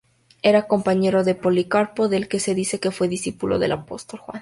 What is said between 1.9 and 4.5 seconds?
del que se dice que fue discípulo del apóstol Juan.